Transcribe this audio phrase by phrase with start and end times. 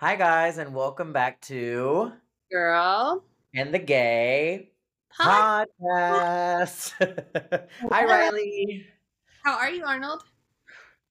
[0.00, 2.12] Hi, guys, and welcome back to
[2.52, 3.24] Girl.
[3.52, 4.70] And the Gay
[5.14, 5.66] Hi.
[5.82, 6.92] Podcast.
[7.90, 8.86] Hi, Riley.
[9.42, 10.22] How are you, Arnold?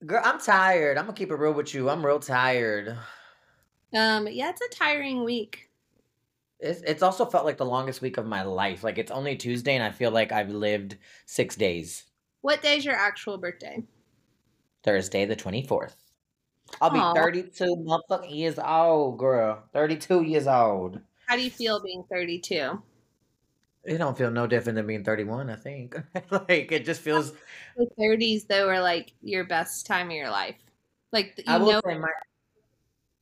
[0.05, 0.97] Girl, I'm tired.
[0.97, 1.89] I'm gonna keep it real with you.
[1.89, 2.97] I'm real tired.
[3.93, 5.69] Um, yeah, it's a tiring week.
[6.61, 8.85] It's, it's also felt like the longest week of my life.
[8.85, 10.95] Like it's only Tuesday, and I feel like I've lived
[11.25, 12.05] six days.
[12.39, 13.83] What day's your actual birthday?
[14.85, 15.95] Thursday, the 24th.
[16.81, 17.13] I'll be Aw.
[17.13, 19.63] 32 motherfucking years old, girl.
[19.73, 21.01] 32 years old.
[21.27, 22.81] How do you feel being 32?
[23.83, 25.95] It don't feel no different than being 31, I think.
[26.31, 27.33] like it just feels
[27.75, 30.57] The 30s, though, are like your best time of your life.
[31.11, 32.09] Like, you I will know, say my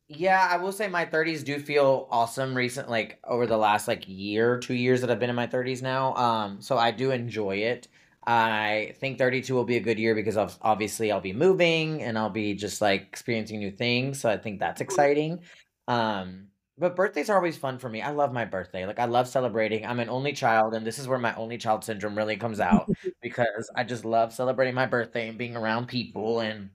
[0.08, 4.04] yeah, I will say my 30s do feel awesome recent like over the last like
[4.08, 6.14] year, 2 years that I've been in my 30s now.
[6.16, 7.88] Um so I do enjoy it.
[8.28, 12.30] I think 32 will be a good year because obviously I'll be moving and I'll
[12.30, 15.42] be just like experiencing new things, so I think that's exciting.
[15.88, 18.02] Um but birthdays are always fun for me.
[18.02, 18.86] I love my birthday.
[18.86, 19.86] Like I love celebrating.
[19.86, 22.90] I'm an only child and this is where my only child syndrome really comes out
[23.22, 26.72] because I just love celebrating my birthday and being around people and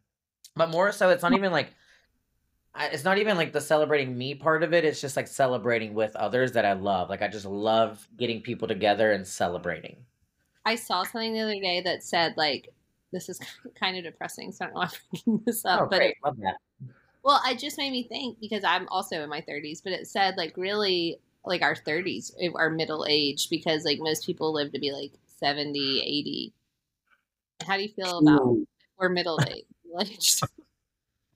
[0.56, 1.74] but more so it's not even like
[2.78, 4.84] it's not even like the celebrating me part of it.
[4.84, 7.08] It's just like celebrating with others that I love.
[7.10, 10.04] Like I just love getting people together and celebrating.
[10.64, 12.72] I saw something the other day that said, like,
[13.12, 13.40] this is
[13.80, 15.82] kind of depressing, so I don't know why I'm bringing this up.
[15.82, 16.16] Oh, but great.
[16.24, 16.56] Love that.
[17.22, 20.36] Well, it just made me think because I'm also in my 30s, but it said
[20.36, 24.92] like really like our 30s are middle age because like most people live to be
[24.92, 26.52] like 70, 80.
[27.66, 28.66] How do you feel about Ooh.
[28.98, 29.64] we're middle age?
[30.00, 30.42] aged?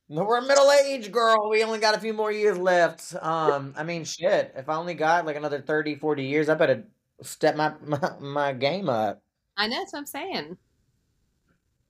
[0.08, 1.48] No, We're middle age, girl.
[1.48, 3.14] We only got a few more years left.
[3.22, 4.52] Um, I mean, shit.
[4.56, 6.84] If I only got like another 30, 40 years, I better
[7.24, 9.22] step my my, my game up.
[9.56, 10.56] I know that's what I'm saying.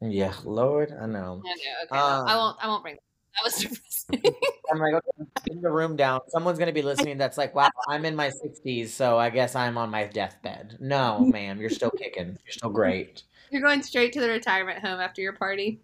[0.00, 1.42] Yeah, Lord, I know.
[1.44, 1.52] I know.
[1.84, 2.56] Okay, well, I Um, won't.
[2.60, 3.00] I won't bring that.
[3.36, 4.34] That was depressing.
[4.70, 6.20] I'm like, okay, in the room down.
[6.28, 7.18] Someone's gonna be listening.
[7.18, 10.76] That's like, wow, I'm in my 60s, so I guess I'm on my deathbed.
[10.80, 12.38] No, ma'am, you're still kicking.
[12.44, 13.22] You're still great.
[13.50, 15.80] You're going straight to the retirement home after your party.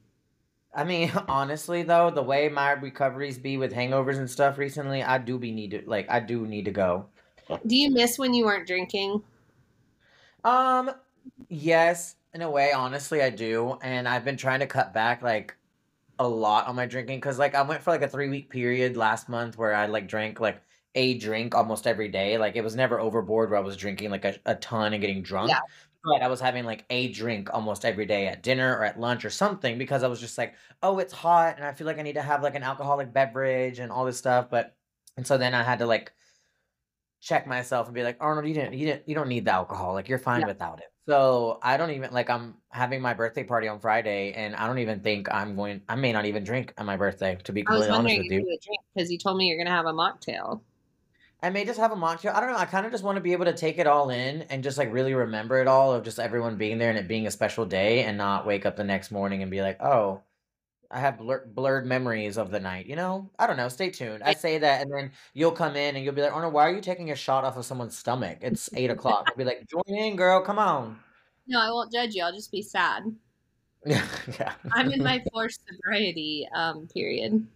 [0.74, 5.18] I mean, honestly though, the way my recoveries be with hangovers and stuff recently, I
[5.18, 7.06] do be need to like I do need to go.
[7.66, 9.22] Do you miss when you weren't drinking?
[10.44, 10.90] Um,
[11.48, 15.56] yes, in a way, honestly, I do, and I've been trying to cut back like
[16.18, 18.96] a lot on my drinking because like I went for like a three week period
[18.96, 20.60] last month where I like drank like
[20.94, 22.38] a drink almost every day.
[22.38, 25.22] Like it was never overboard where I was drinking like a, a ton and getting
[25.22, 25.50] drunk.
[25.50, 25.60] Yeah.
[26.04, 29.24] But I was having like a drink almost every day at dinner or at lunch
[29.24, 32.02] or something because I was just like, oh, it's hot and I feel like I
[32.02, 34.48] need to have like an alcoholic beverage and all this stuff.
[34.50, 34.76] But
[35.16, 36.12] and so then I had to like
[37.20, 39.94] check myself and be like, Arnold, you didn't, you didn't, you don't need the alcohol.
[39.94, 40.46] Like you're fine Yeah.
[40.46, 40.86] without it.
[41.08, 44.78] So I don't even like I'm having my birthday party on Friday, and I don't
[44.78, 45.82] even think I'm going.
[45.88, 48.38] I may not even drink on my birthday, to be completely honest with you.
[48.40, 50.60] you would drink because you told me you're gonna have a mocktail.
[51.42, 52.34] I may just have a mocktail.
[52.34, 52.58] I don't know.
[52.58, 54.78] I kind of just want to be able to take it all in and just
[54.78, 57.64] like really remember it all of just everyone being there and it being a special
[57.64, 60.20] day, and not wake up the next morning and be like, oh.
[60.90, 62.86] I have blur- blurred memories of the night.
[62.86, 63.68] You know, I don't know.
[63.68, 64.22] Stay tuned.
[64.22, 66.74] I say that, and then you'll come in and you'll be like, "Arnold, why are
[66.74, 68.38] you taking a shot off of someone's stomach?
[68.40, 70.40] It's eight o'clock." I'll be like, "Join in, girl.
[70.40, 70.98] Come on."
[71.46, 72.24] No, I won't judge you.
[72.24, 73.04] I'll just be sad.
[73.86, 74.06] Yeah,
[74.38, 74.52] yeah.
[74.72, 77.46] I'm in my forced sobriety um, period.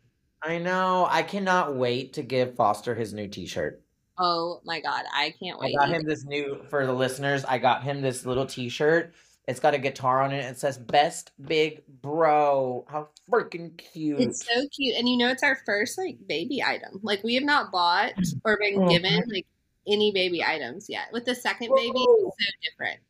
[0.43, 1.09] I know.
[1.11, 3.83] I cannot wait to give Foster his new T-shirt.
[4.19, 5.75] Oh my god, I can't wait.
[5.75, 5.99] I got either.
[6.01, 7.45] him this new for the listeners.
[7.45, 9.13] I got him this little T-shirt.
[9.47, 10.45] It's got a guitar on it.
[10.45, 14.21] It says "Best Big Bro." How freaking cute!
[14.21, 17.01] It's so cute, and you know, it's our first like baby item.
[17.03, 18.13] Like we have not bought
[18.45, 19.47] or been Oh, given like
[19.87, 21.09] any baby items yet.
[21.13, 22.29] With the second baby, Whoa.
[22.29, 23.01] it's so different.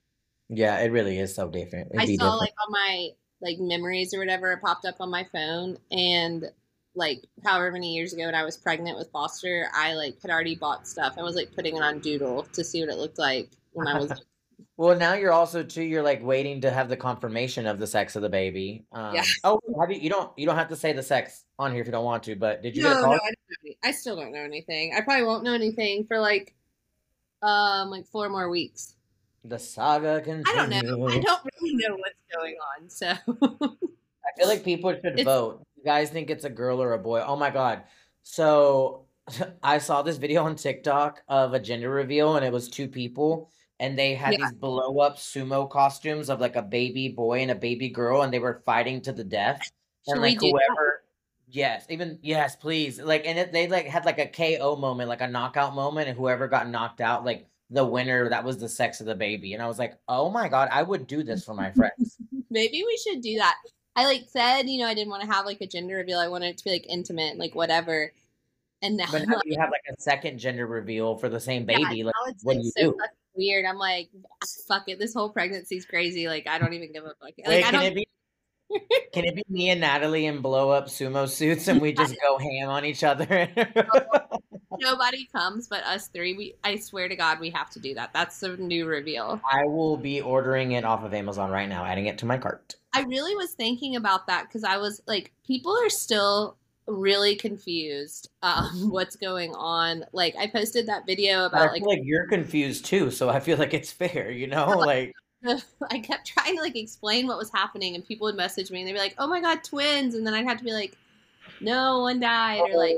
[0.49, 1.89] yeah, it really is so different.
[1.93, 2.41] It'd I saw different.
[2.41, 3.09] like on my
[3.41, 6.51] like memories or whatever, it popped up on my phone, and
[6.97, 10.55] like however many years ago when I was pregnant with Foster, I like had already
[10.57, 13.51] bought stuff I was like putting it on Doodle to see what it looked like
[13.73, 14.13] when I was.
[14.77, 15.83] Well, now you're also too.
[15.83, 18.85] You're like waiting to have the confirmation of the sex of the baby.
[18.93, 19.25] Um, Yeah.
[19.45, 20.01] Oh, have you?
[20.01, 20.31] You don't.
[20.39, 22.35] You don't have to say the sex on here if you don't want to.
[22.37, 23.07] But did you no, get a no.
[23.07, 24.95] I, don't know any- I still don't know anything.
[24.97, 26.55] I probably won't know anything for like
[27.43, 28.97] um like four more weeks.
[29.45, 30.47] The saga continues.
[30.49, 31.07] I don't know.
[31.09, 32.89] I don't really know what's going on.
[32.89, 35.63] So I feel like people should It's- vote.
[35.77, 37.23] You guys think it's a girl or a boy?
[37.27, 37.83] Oh my god.
[38.23, 39.05] So
[39.63, 43.51] I saw this video on TikTok of a gender reveal and it was two people
[43.81, 44.39] and they had Yeah.
[44.39, 48.33] these blow up sumo costumes of like a baby boy and a baby girl and
[48.33, 49.71] they were fighting to the death.
[50.07, 50.63] Should and like do that?
[50.69, 51.05] whoever
[51.49, 53.01] Yes, even yes, please.
[53.01, 56.19] Like and it, they like had like a KO moment, like a knockout moment and
[56.19, 59.63] whoever got knocked out like the winner that was the sex of the baby and
[59.63, 62.17] I was like, "Oh my god, I would do this for my friends."
[62.51, 63.57] maybe we should do that.
[63.97, 66.19] I like said, you know, I didn't want to have like a gender reveal.
[66.19, 68.13] I wanted it to be like intimate, like whatever.
[68.83, 71.79] And now, But now you have like a second gender reveal for the same yeah,
[71.79, 72.03] baby.
[72.03, 72.99] Like, what like do you so do?
[73.37, 73.65] Weird.
[73.65, 74.11] I'm like,
[74.67, 74.99] fuck it.
[74.99, 76.29] This whole pregnancy's crazy.
[76.29, 77.17] Like, I don't even give a fuck.
[77.23, 77.83] Like, Wait, I can don't.
[77.85, 78.07] it be?
[79.13, 82.39] Can it be me and Natalie in blow up sumo suits and we just go
[82.39, 83.49] ham on each other?
[84.81, 86.35] Nobody comes but us three.
[86.35, 88.13] We, I swear to God, we have to do that.
[88.13, 89.41] That's the new reveal.
[89.51, 92.77] I will be ordering it off of Amazon right now, adding it to my cart.
[92.93, 98.29] I really was thinking about that because I was like, people are still really confused
[98.43, 103.11] um what's going on like i posted that video about like like you're confused too,
[103.11, 104.67] so I feel like it's fair, you know?
[104.85, 105.15] Like,
[105.91, 108.89] I kept trying to like explain what was happening, and people would message me and
[108.89, 110.97] they'd be like, "Oh my god, twins!" And then I'd have to be like,
[111.61, 112.97] "No, one died," or like,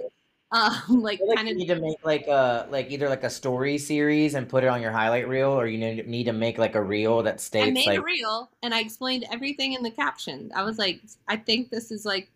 [0.53, 3.31] um, like like kind you of need to make like a like either like a
[3.31, 6.59] story series and put it on your highlight reel, or you need need to make
[6.59, 9.83] like a reel that states I made like a reel and I explained everything in
[9.83, 10.51] the caption.
[10.55, 12.31] I was like, I think this is like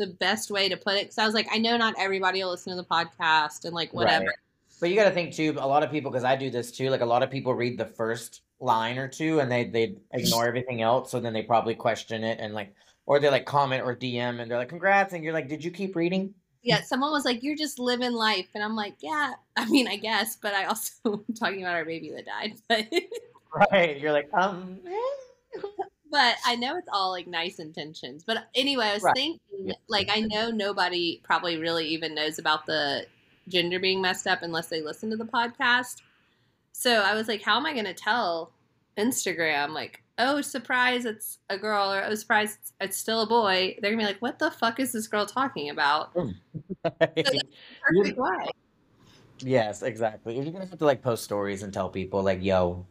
[0.00, 2.50] the best way to put it because I was like, I know not everybody will
[2.50, 4.26] listen to the podcast and like whatever.
[4.26, 4.34] Right.
[4.80, 5.54] But you got to think too.
[5.58, 6.88] A lot of people, because I do this too.
[6.88, 10.46] Like a lot of people read the first line or two and they they ignore
[10.46, 11.10] everything else.
[11.10, 12.74] So then they probably question it and like,
[13.06, 15.70] or they like comment or DM and they're like, "Congrats!" And you're like, "Did you
[15.70, 19.64] keep reading?" Yeah, someone was like, "You're just living life," and I'm like, "Yeah, I
[19.66, 22.86] mean, I guess," but I also am talking about our baby that died, but.
[23.72, 23.98] Right.
[23.98, 24.78] You're like, um.
[26.10, 28.24] but I know it's all like nice intentions.
[28.24, 29.14] But anyway, I was Right.
[29.16, 29.74] thinking, Yeah.
[29.88, 33.06] like, I know nobody probably really even knows about the
[33.48, 36.02] gender being messed up unless they listen to the podcast.
[36.72, 38.52] So I was like, how am I going to tell
[38.96, 43.76] Instagram, like, oh, surprise, it's a girl, or oh, surprise, it's, it's still a boy?
[43.80, 46.12] They're going to be like, what the fuck is this girl talking about?
[46.12, 46.30] Hmm.
[47.00, 48.48] Perfect way.
[49.40, 50.34] yes, exactly.
[50.36, 52.86] You're gonna have to like post stories and tell people like, "Yo,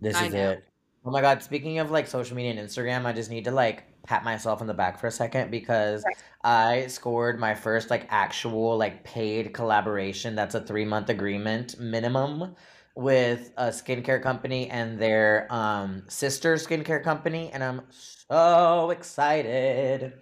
[0.00, 0.50] this I is know.
[0.50, 0.64] it."
[1.04, 1.42] Oh my God!
[1.42, 4.66] Speaking of like social media and Instagram, I just need to like pat myself on
[4.66, 6.16] the back for a second because Right.
[6.44, 10.34] I scored my first like actual like paid collaboration.
[10.34, 12.54] That's a three month agreement minimum
[12.94, 20.14] with a skincare company and their um sister skincare company, and I'm so excited.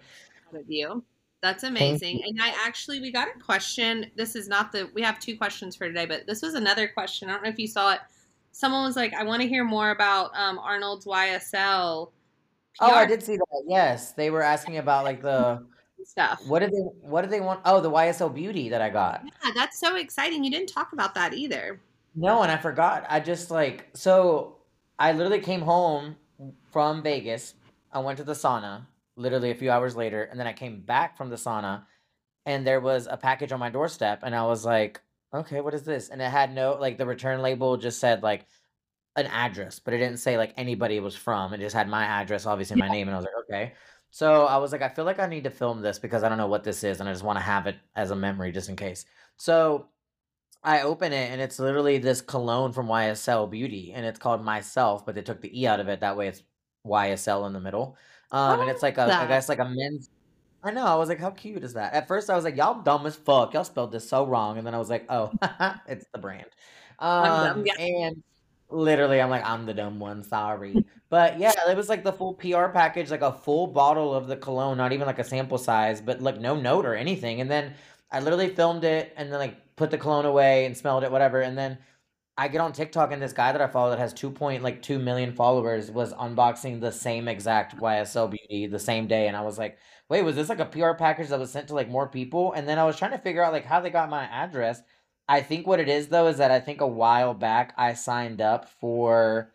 [0.53, 1.03] Of you.
[1.41, 2.23] That's amazing.
[2.25, 4.09] And I actually, we got a question.
[4.15, 7.29] This is not the, we have two questions for today, but this was another question.
[7.29, 7.99] I don't know if you saw it.
[8.57, 12.09] Someone was like, I want to hear more about um, Arnold's YSL
[12.79, 13.63] Oh, I did see that.
[13.67, 15.65] Yes, they were asking about like the
[16.05, 16.41] stuff.
[16.47, 17.61] what did they what did they want?
[17.65, 19.23] Oh, the YSL Beauty that I got.
[19.25, 20.43] Yeah, that's so exciting.
[20.43, 21.79] You didn't talk about that either.
[22.15, 23.05] No, and I forgot.
[23.09, 24.57] I just like so
[24.99, 26.15] I literally came home
[26.71, 27.55] from Vegas.
[27.91, 31.17] I went to the sauna literally a few hours later, and then I came back
[31.17, 31.83] from the sauna
[32.45, 35.01] and there was a package on my doorstep and I was like,
[35.33, 38.45] "Okay, what is this?" And it had no like the return label just said like
[39.15, 41.53] an address, but it didn't say like anybody it was from.
[41.53, 43.73] It just had my address, obviously my name, and I was like, "Okay."
[44.11, 46.37] So I was like, I feel like I need to film this because I don't
[46.37, 48.69] know what this is, and I just want to have it as a memory just
[48.69, 49.05] in case.
[49.37, 49.89] So
[50.63, 55.05] I open it and it's literally this cologne from YSL Beauty and it's called Myself,
[55.05, 55.99] but they took the E out of it.
[56.01, 56.43] That way it's
[56.85, 57.97] YSL in the middle.
[58.31, 59.27] Um, and Oh, it's like a, I that.
[59.27, 60.09] guess like a men's.
[60.67, 60.85] I know.
[60.85, 61.93] I was like, how cute is that?
[61.93, 63.53] At first, I was like, y'all dumb as fuck.
[63.53, 64.57] Y'all spelled this so wrong.
[64.57, 65.33] And then I was like, oh,
[65.87, 66.47] it's the brand.
[67.19, 67.59] I'm dumb.
[67.59, 67.73] Um, Yeah.
[67.77, 68.23] and
[68.69, 70.23] literally, I'm like, I'm the dumb one.
[70.23, 70.83] Sorry.
[71.09, 74.35] But yeah, it was like the full PR package, like a full bottle of the
[74.37, 77.41] cologne, not even like a sample size, but like no note or anything.
[77.41, 77.73] And then
[78.11, 81.41] I literally filmed it and then like put the cologne away and smelled it, whatever.
[81.41, 81.77] And then
[82.37, 84.81] I get on TikTok and this guy that I follow that has two point like
[84.81, 89.41] two million followers was unboxing the same exact YSL beauty the same day, and I
[89.41, 89.77] was like,
[90.09, 92.53] wait, was this like a PR package that was sent to like more people?
[92.53, 94.81] And then I was trying to figure out like how they got my address.
[95.27, 98.39] I think what it is though is that I think a while back I signed
[98.41, 99.51] up for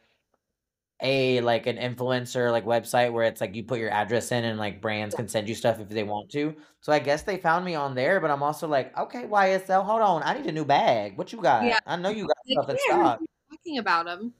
[1.02, 4.58] a like an influencer like website where it's like you put your address in and
[4.58, 6.54] like brands can send you stuff if they want to.
[6.80, 10.00] So I guess they found me on there, but I'm also like, okay, YSL, hold
[10.00, 11.18] on, I need a new bag.
[11.18, 11.64] What you got?
[11.64, 11.78] Yeah.
[11.86, 13.20] I know you got Like, stuff in yeah, I heard stock.
[13.50, 14.32] talking about them.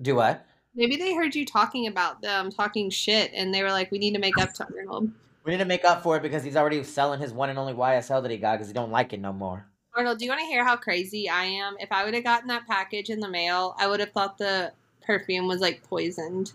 [0.00, 0.44] Do what?
[0.74, 4.14] Maybe they heard you talking about them, talking shit, and they were like, we need
[4.14, 5.10] to make up to Arnold.
[5.44, 7.72] We need to make up for it because he's already selling his one and only
[7.72, 9.66] YSL that he got because he don't like it no more.
[9.96, 11.74] Arnold, do you want to hear how crazy I am?
[11.80, 14.72] If I would have gotten that package in the mail, I would have thought the
[15.08, 16.52] perfume was like poisoned.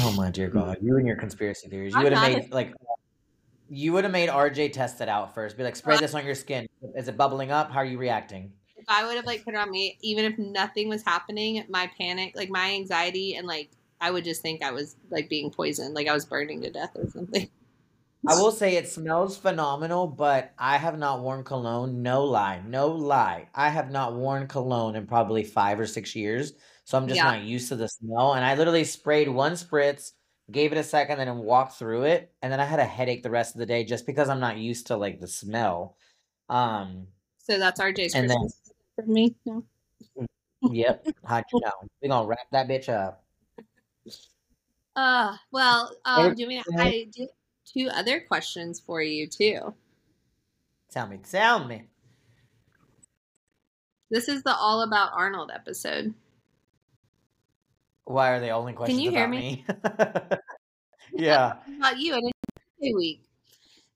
[0.00, 1.94] Oh my dear God, you and your conspiracy theories.
[1.94, 2.72] You would have made like
[3.68, 5.56] you would have made RJ test it out first.
[5.56, 6.66] Be like, spray this on your skin.
[6.94, 7.70] Is it bubbling up?
[7.70, 8.52] How are you reacting?
[8.76, 11.90] If I would have like put it on me, even if nothing was happening, my
[11.98, 13.70] panic, like my anxiety, and like
[14.00, 16.92] I would just think I was like being poisoned, like I was burning to death
[16.94, 17.48] or something.
[18.28, 22.02] I will say it smells phenomenal, but I have not worn cologne.
[22.02, 23.48] No lie, no lie.
[23.52, 26.52] I have not worn cologne in probably five or six years,
[26.84, 27.24] so I'm just Yeah.
[27.24, 28.34] not used to the smell.
[28.34, 30.12] And I literally sprayed one spritz,
[30.50, 33.30] gave it a second, then walked through it, and then I had a headache the
[33.30, 35.96] rest of the day just because I'm not used to like the smell.
[36.48, 37.06] Um,
[37.38, 38.48] So that's RJ's And then-
[38.96, 39.34] for me.
[39.46, 39.64] No.
[40.62, 41.06] yep.
[41.24, 41.72] How'd you know?
[42.00, 43.24] We're gonna wrap that bitch up.
[44.94, 47.26] Uh, well, um, Eric- do we, I do
[47.64, 49.74] two other questions for you too.
[50.90, 51.88] Tell me, tell me.
[54.10, 56.12] This is the All About Arnold episode.
[58.04, 59.38] Why are they only questions you hear me?
[59.38, 59.64] me?
[61.12, 61.62] yeah.
[61.78, 63.24] About you and birthday week.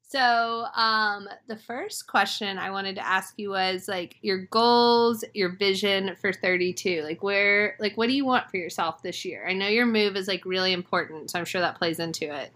[0.03, 5.51] So, um, the first question I wanted to ask you was like your goals, your
[5.57, 7.03] vision for 32.
[7.03, 9.47] Like where like what do you want for yourself this year?
[9.49, 12.53] I know your move is like really important, so I'm sure that plays into it.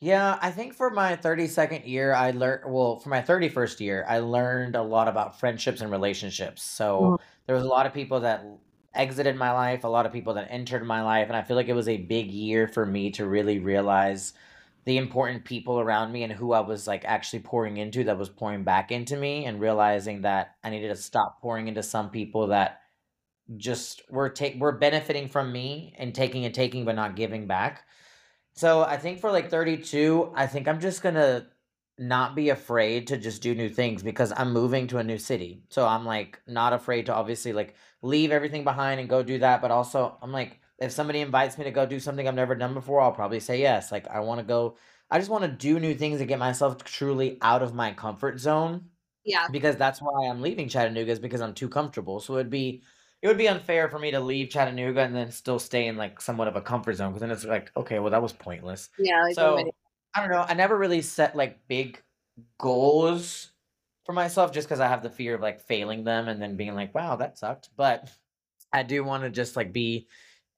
[0.00, 4.18] Yeah, I think for my 32nd year, I learned, well, for my 31st year, I
[4.18, 6.62] learned a lot about friendships and relationships.
[6.62, 7.18] So Mhm.
[7.46, 8.44] there was a lot of people that
[8.96, 11.68] exited my life, a lot of people that entered my life, and I feel like
[11.68, 14.32] it was a big year for me to really realize
[14.86, 18.28] the important people around me and who I was like actually pouring into that was
[18.28, 22.46] pouring back into me and realizing that I needed to stop pouring into some people
[22.48, 22.82] that
[23.56, 27.84] just were take were benefiting from me and taking and taking but not giving back.
[28.54, 31.46] So I think for like 32, I think I'm just gonna
[31.98, 35.62] not be afraid to just do new things because I'm moving to a new city.
[35.68, 37.74] So I'm like not afraid to obviously like
[38.06, 39.60] leave everything behind and go do that.
[39.62, 42.74] But also I'm like, if somebody invites me to go do something I've never done
[42.74, 43.90] before, I'll probably say yes.
[43.92, 44.76] Like I want to go,
[45.10, 48.38] I just want to do new things and get myself truly out of my comfort
[48.40, 48.90] zone
[49.24, 49.46] Yeah.
[49.50, 52.20] because that's why I'm leaving Chattanooga is because I'm too comfortable.
[52.20, 52.82] So it'd be
[53.22, 56.20] it would be unfair for me to leave Chattanooga and then still stay in like
[56.20, 58.90] somewhat of a comfort zone because then it's like okay, well that was pointless.
[58.98, 59.58] Yeah, like So
[60.14, 60.44] I don't know.
[60.46, 62.02] I never really set like big
[62.58, 63.52] goals
[64.06, 66.74] for myself just because I have the fear of like failing them and then being
[66.74, 67.70] like, wow, that sucked.
[67.76, 68.08] But
[68.72, 70.06] I do want to just like be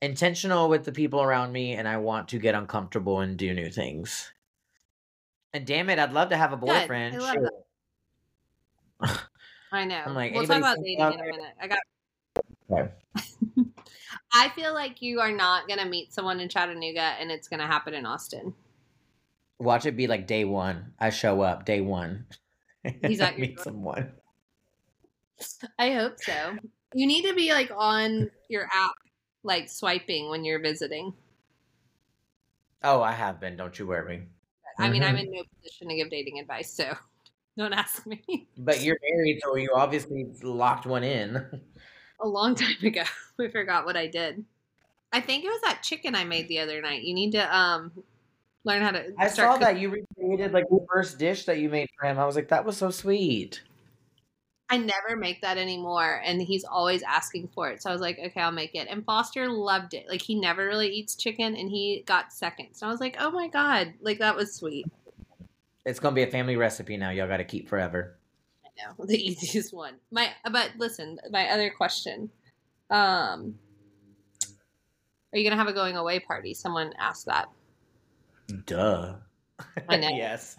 [0.00, 3.70] intentional with the people around me and I want to get uncomfortable and do new
[3.70, 4.32] things.
[5.52, 6.70] And damn it, I'd love to have a Good.
[6.70, 7.18] I boyfriend.
[7.18, 7.36] love
[9.00, 9.28] that.
[9.72, 10.02] I know.
[10.06, 11.54] I'm like, we'll talk about dating in a minute.
[11.60, 11.78] I got
[12.70, 12.92] Okay.
[14.32, 17.94] I feel like you are not gonna meet someone in Chattanooga and it's gonna happen
[17.94, 18.54] in Austin.
[19.58, 20.94] Watch it be like day one.
[20.98, 22.26] I show up day one.
[23.02, 24.20] He's at your meet someone.
[25.78, 26.58] I hope so.
[26.92, 28.94] You need to be like on your app,
[29.42, 31.14] like swiping when you're visiting.
[32.82, 33.56] Oh, I have been.
[33.56, 34.28] Don't you worry.
[34.78, 35.20] I mean, I'm Mhm.
[35.24, 36.96] in no position to give dating advice, so
[37.56, 38.48] don't ask me.
[38.58, 41.62] But you're married, so you obviously locked one in.
[42.20, 43.04] A long time ago,
[43.36, 44.44] we forgot what I did.
[45.12, 47.02] I think it was that chicken I made the other night.
[47.04, 48.04] You need to um
[48.64, 49.12] learn how to.
[49.18, 49.60] I saw cooking.
[49.66, 52.18] that you recreated like the first dish that you made for him.
[52.18, 53.62] I was like, that was so sweet.
[54.70, 57.82] I never make that anymore, and he's always asking for it.
[57.82, 58.86] So I was like, okay, I'll make it.
[58.90, 60.06] And Foster loved it.
[60.08, 62.82] Like he never really eats chicken, and he got seconds.
[62.82, 64.86] And I was like, oh my god, like that was sweet.
[65.86, 67.10] It's gonna be a family recipe now.
[67.10, 68.18] Y'all got to keep forever.
[68.62, 69.94] I know the easiest one.
[70.10, 72.28] My but listen, my other question.
[72.90, 73.54] Um,
[75.32, 76.52] are you gonna have a going away party?
[76.52, 77.48] Someone asked that.
[78.66, 79.16] Duh.
[79.88, 80.08] I know.
[80.08, 80.58] yes.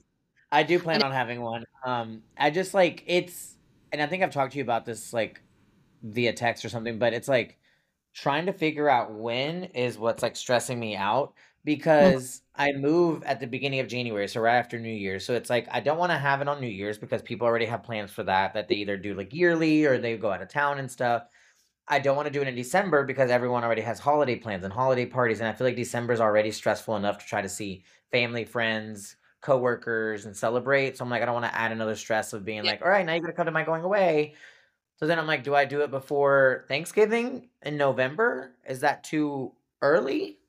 [0.52, 1.66] I do plan on having one.
[1.86, 3.58] Um, I just like it's,
[3.92, 5.42] and I think I've talked to you about this like
[6.04, 7.58] via text or something, but it's like
[8.14, 11.34] trying to figure out when is what's like stressing me out
[11.66, 15.26] because I move at the beginning of January, so right after New Year's.
[15.26, 17.66] So it's like I don't want to have it on New Year's because people already
[17.68, 20.50] have plans for that, that they either do like yearly or they go out of
[20.50, 21.24] town and stuff.
[21.90, 24.72] I don't want to do it in December because everyone already has holiday plans and
[24.72, 27.84] holiday parties, and I feel like December is already stressful enough to try to see
[28.12, 30.98] family, friends, coworkers, and celebrate.
[30.98, 32.72] So I'm like, I don't want to add another stress of being Yeah.
[32.72, 34.36] like, all right, now you gotta come to my going away.
[34.98, 38.56] So then I'm like, do I do it before Thanksgiving in November?
[38.68, 40.40] Is that too early?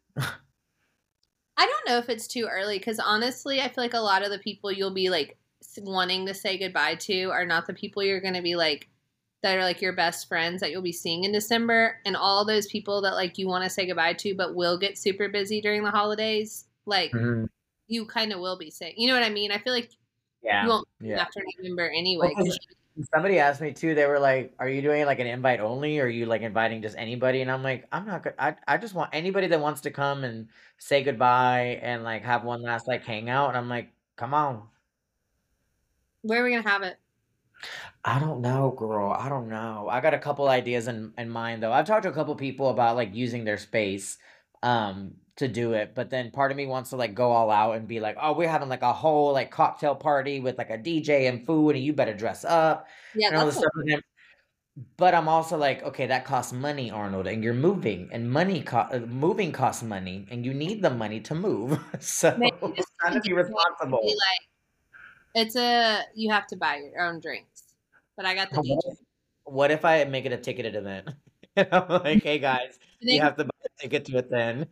[1.56, 4.30] I don't know if it's too early because honestly, I feel like a lot of
[4.30, 8.02] the people you'll be like s- wanting to say goodbye to are not the people
[8.02, 8.88] you're going to be like
[9.42, 12.66] that are like your best friends that you'll be seeing in December, and all those
[12.66, 15.84] people that like you want to say goodbye to, but will get super busy during
[15.84, 16.66] the holidays.
[16.86, 17.46] Like mm-hmm.
[17.88, 19.52] you kind of will be saying, you know what I mean?
[19.52, 19.90] I feel like
[20.42, 20.62] Yeah.
[20.64, 21.20] you won't Yeah.
[21.20, 22.34] after November anyway.
[22.36, 22.58] Well, 'cause
[23.14, 23.94] Somebody asked me too.
[23.94, 26.82] They were like, "Are you doing like an invite only, or are you like inviting
[26.82, 28.22] just anybody?" And I'm like, "I'm not.
[28.24, 28.34] Good.
[28.38, 32.44] I I just want anybody that wants to come and say goodbye and like have
[32.44, 34.68] one last like hangout." And I'm like, "Come on."
[36.22, 36.99] where are we gonna have it?
[38.04, 39.12] I don't know, girl.
[39.12, 39.88] I don't know.
[39.90, 41.72] I got a couple ideas in in mind though.
[41.72, 44.18] I've talked to a couple people about like using their space
[44.62, 47.76] um to do it, but then part of me wants to like go all out
[47.76, 50.78] and be like, "Oh, we're having like a whole like cocktail party with like a
[50.78, 53.70] DJ and food and you better dress up." Yeah, and all this stuff.
[54.96, 58.88] But I'm also like, okay, that costs money, Arnold, and you're moving, and money co-
[58.92, 61.78] uh, moving costs money, and you need the money to move.
[62.00, 64.00] so Maybe it's just trying to be get someone to responsible.
[64.00, 64.40] be like,
[65.34, 67.62] It's a you have to buy your own drinks,
[68.16, 68.80] but I got the What DJ.
[68.90, 68.98] if,
[69.44, 71.08] what if I make it a ticketed event?
[71.56, 74.68] And I'm like, hey guys, I you have to buy a ticket to it then.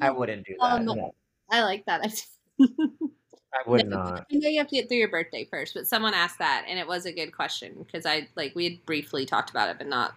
[0.00, 0.72] I wouldn't do that.
[0.72, 1.12] um, No,
[1.50, 2.00] I like that.
[2.02, 2.10] I
[3.54, 4.26] I would No, not.
[4.30, 6.78] I know you have to get through your birthday first, but someone asked that, and
[6.80, 9.86] it was a good question because I like we had briefly talked about it, but
[9.86, 10.14] not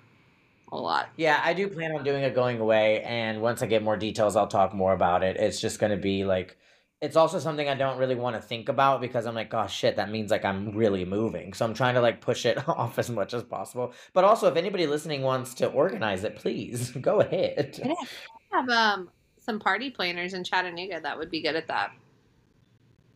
[0.71, 1.09] a lot.
[1.15, 4.35] Yeah, I do plan on doing a going away, and once I get more details,
[4.35, 5.37] I'll talk more about it.
[5.37, 6.57] It's just going to be like,
[6.99, 9.97] it's also something I don't really want to think about because I'm like, oh shit,
[9.97, 11.53] that means like I'm really moving.
[11.53, 13.93] So I'm trying to like push it off as much as possible.
[14.13, 17.79] But also, if anybody listening wants to organize it, please go ahead.
[17.83, 21.91] I have um some party planners in Chattanooga that would be good at that.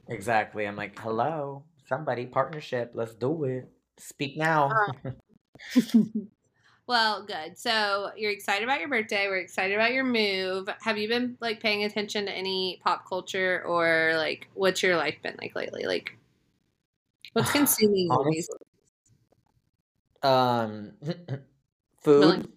[0.07, 0.65] Exactly.
[0.65, 3.69] I'm like, hello, somebody, partnership, let's do it.
[3.97, 4.71] Speak now.
[6.91, 7.57] well, good.
[7.57, 9.29] So you're excited about your birthday.
[9.29, 10.67] We're excited about your move.
[10.81, 15.15] Have you been like paying attention to any pop culture or like what's your life
[15.23, 15.85] been like lately?
[15.85, 16.17] Like
[17.31, 18.49] what's consuming these
[20.21, 20.91] Um,
[22.01, 22.51] food.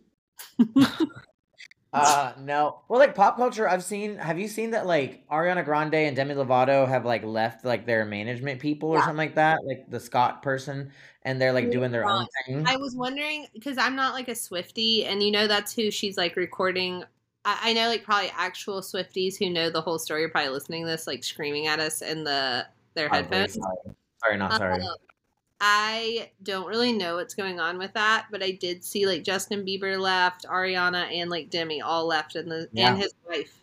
[1.94, 2.80] Uh no.
[2.88, 4.16] Well, like pop culture, I've seen.
[4.18, 4.86] Have you seen that?
[4.86, 9.02] Like Ariana Grande and Demi Lovato have like left like their management people or Yeah.
[9.02, 10.90] something like that, like the Scott person,
[11.22, 12.64] and they're like doing their own thing.
[12.66, 16.16] I was wondering because I'm not like a Swifty, and you know that's who she's
[16.16, 17.04] like recording.
[17.44, 20.84] I, I know like probably actual Swifties who know the whole story are probably listening
[20.84, 23.54] to this like screaming at us in the their Probably, headphones.
[23.54, 23.96] sorry.
[24.24, 24.82] Sorry, not sorry.
[24.82, 24.96] Um,
[25.60, 29.64] I don't really know what's going on with that, but I did see like Justin
[29.64, 32.90] Bieber left, Ariana, and like Demi all left, and the Yeah.
[32.90, 33.60] and his wife.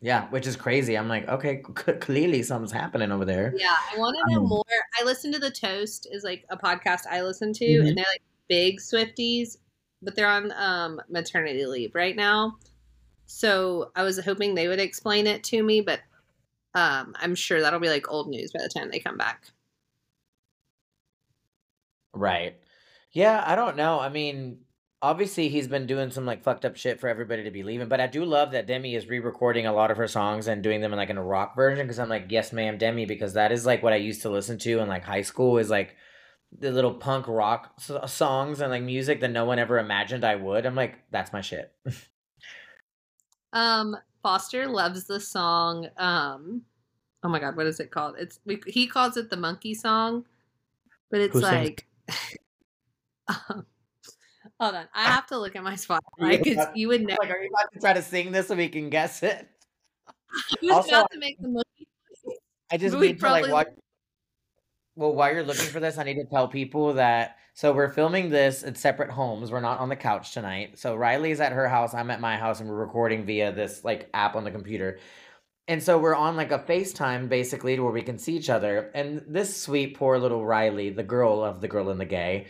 [0.00, 0.96] Yeah, which is crazy.
[0.96, 3.52] I'm like, okay, c- clearly something's happening over there.
[3.56, 4.64] Yeah, I want to know Um, more.
[5.00, 7.88] I listened to the Toast is like a podcast I listen to, Mhm.
[7.88, 9.56] and they're like big Swifties,
[10.02, 12.58] but they're on um, maternity leave right now.
[13.26, 16.00] So I was hoping they would explain it to me, but
[16.74, 19.50] um, I'm sure that'll be like old news by the time they come back.
[22.16, 22.56] Right.
[23.12, 24.00] Yeah, I don't know.
[24.00, 24.58] I mean,
[25.02, 28.00] obviously he's been doing some like fucked up shit for everybody to be leaving, but
[28.00, 30.92] I do love that Demi is re-recording a lot of her songs and doing them
[30.92, 33.64] in like in a rock version because I'm like, yes, ma'am, Demi, because that is
[33.66, 35.94] like what I used to listen to in like high school is like
[36.58, 40.36] the little punk rock s- songs and like music that no one ever imagined I
[40.36, 40.64] would.
[40.66, 41.72] I'm like, that's my shit.
[43.52, 45.88] Um, Foster loves the song.
[45.96, 46.62] Um,
[47.22, 48.16] oh my god, what is it called?
[48.18, 50.26] It's we, he calls it the monkey song,
[51.10, 51.86] but it's Who sings- like.
[53.28, 53.66] um,
[54.60, 55.76] hold on, I have to look at my
[56.18, 57.16] Yeah, because you would know.
[57.20, 59.48] Like, are you about to try to sing this so we can guess it?
[60.32, 61.88] I was also- about to make the monkey.
[62.70, 63.68] I just need to like watch.
[64.96, 68.28] Well, while you're looking for this, I need to tell people that so we're filming
[68.28, 69.50] this at separate homes.
[69.50, 70.78] We're not on the couch tonight.
[70.78, 74.10] So Riley's at her house, I'm at my house, and we're recording via this like
[74.12, 74.98] app on the computer.
[75.68, 78.90] And so we're on like a FaceTime basically where we can see each other.
[78.94, 82.46] And this sweet poor little Riley, the girl of the girl and the gay,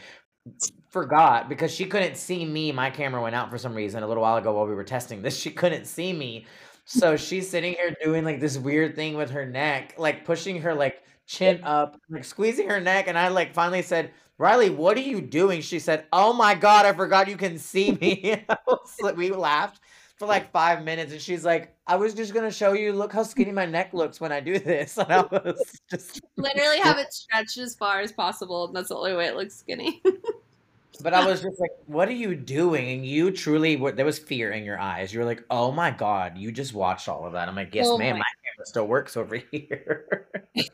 [0.90, 2.72] forgot because she couldn't see me.
[2.72, 5.22] My camera went out for some reason a little while ago while we were testing
[5.22, 5.36] this.
[5.46, 6.46] She couldn't see me.
[6.84, 10.74] So she's sitting here doing like this weird thing with her neck, like pushing her
[10.74, 13.08] like chin up, like squeezing her neck.
[13.08, 15.62] And I like finally said, Riley, what are you doing?
[15.62, 18.44] She said, Oh my God, I forgot you can see me.
[19.16, 19.80] We laughed
[20.16, 21.12] for like five minutes.
[21.12, 24.20] And she's like, I was just to show you, look how skinny my neck looks
[24.20, 24.98] when I do this.
[25.06, 28.96] And I was just, Literally have it stretched as far as possible, and that's the
[28.96, 30.02] only way it looks skinny.
[31.02, 32.90] but I was just like, What are you doing?
[32.90, 35.12] And you truly, were- there was fear in your eyes.
[35.12, 37.48] You were like, Oh my God, you just watched all of that.
[37.48, 40.26] I'm like, Yes, Oh ma'am, my- my camera still works over here.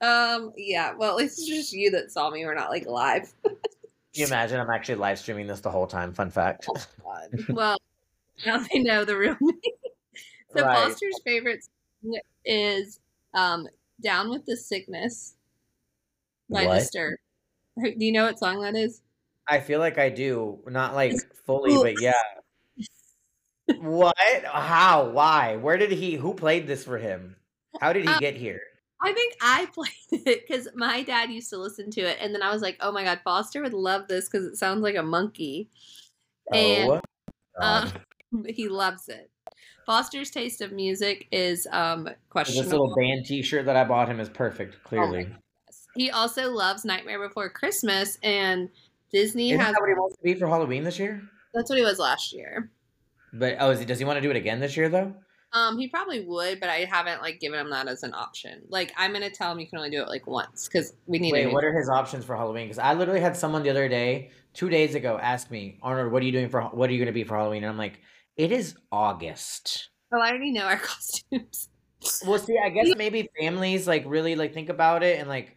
[0.00, 0.94] um, yeah.
[0.96, 2.44] Well, it's just you that saw me.
[2.44, 3.32] We're not like live.
[4.14, 6.12] Can you imagine I'm actually live streaming this the whole time?
[6.12, 6.68] Fun fact.
[7.48, 7.78] well,
[8.46, 9.54] now they know the real me.
[10.56, 10.88] so Right.
[10.88, 13.00] Foster's favorite song is
[13.34, 13.66] um,
[14.00, 15.34] "Down with the Sickness"
[16.48, 16.78] by What?
[16.78, 17.18] Disturbed.
[17.82, 19.00] Do you know what song that is?
[19.48, 20.60] I feel like I do.
[20.66, 22.12] Not like fully, but yeah.
[23.80, 24.14] What?
[24.44, 25.08] How?
[25.08, 25.56] Why?
[25.56, 26.16] Where did he?
[26.16, 27.36] Who played this for him?
[27.80, 28.60] How did he Um, get here?
[29.04, 32.42] I think I played it because my dad used to listen to it, and then
[32.42, 35.02] I was like, "Oh my god, Foster would love this because it sounds like a
[35.02, 35.68] monkey."
[36.52, 37.00] and, oh,
[37.60, 37.92] Um,
[38.46, 39.30] he loves it.
[39.86, 42.62] Foster's taste of music is um questionable.
[42.64, 44.82] this little band T-shirt that I bought him is perfect.
[44.84, 45.28] Clearly,
[45.94, 48.70] He also loves Nightmare Before Christmas, and
[49.12, 49.74] Disney isn't has.
[49.74, 51.22] that what he wants to be for Halloween this year?
[51.52, 52.70] That's what he was last year.
[53.32, 55.14] But oh, is he, does he want to do it again this year though?
[55.54, 58.62] Um, he probably would, but I haven't like given him that as an option.
[58.68, 61.32] Like, I'm gonna tell him you can only do it like once because we need.
[61.32, 62.66] Wait, what are his options for Halloween?
[62.66, 66.22] Because I literally had someone the other day, two days ago, ask me, Arnold, what
[66.22, 66.62] are you doing for?
[66.62, 67.62] What are you going to be for Halloween?
[67.62, 68.00] And I'm like,
[68.36, 69.90] it is August.
[70.12, 71.68] Oh, I already know our costumes.
[72.26, 75.56] Well, see, I guess maybe families like really like think about it and like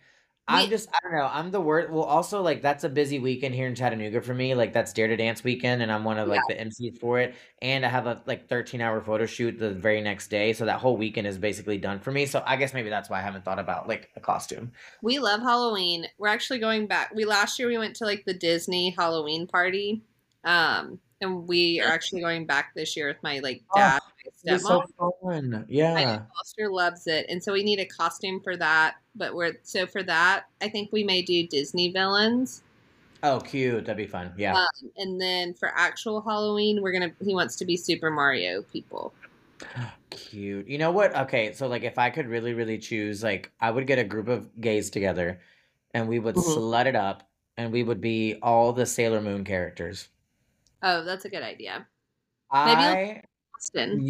[0.50, 1.30] I'm just I don't know.
[1.32, 1.92] I'm the word.
[1.92, 4.56] Well, also like that's a busy weekend here in Chattanooga for me.
[4.56, 7.20] Like that's Dare to Dance weekend, and I'm one of yeah, like the MCs for
[7.20, 7.36] it.
[7.62, 10.80] And I have a like 13 hour photo shoot the very next day, so that
[10.80, 12.26] whole weekend is basically done for me.
[12.26, 14.72] So I guess maybe that's why I haven't thought about like a costume.
[15.02, 16.08] we love Halloween.
[16.18, 17.12] We're actually going back.
[17.14, 20.04] We last year we went to like the Disney Halloween party.
[20.44, 24.17] Um and we are actually going back this year with my like Oh, dad, be
[24.46, 24.84] stepmom.
[24.98, 25.54] so fun.
[25.56, 26.22] I Yeah.
[26.36, 28.96] Foster loves it, and so we need a costume for that.
[29.16, 32.64] But we're so for that, I think we may do Disney villains.
[33.24, 33.86] Oh, cute.
[33.86, 34.32] That'd be fun.
[34.38, 34.56] Yeah.
[34.56, 39.14] Um, and then for actual Halloween, we're gonna he wants to be Super Mario people.
[40.12, 40.68] Cute.
[40.68, 41.16] You know what?
[41.16, 44.28] Okay, so like if I could really, really choose, like I would get a group
[44.28, 45.40] of gays together
[45.94, 46.58] and we would Mhm.
[46.58, 50.10] slut it up and we would be all the Sailor Moon characters.
[50.84, 51.88] Oh, that's a good idea.
[52.54, 53.24] Maybe I
[53.58, 54.08] Austin.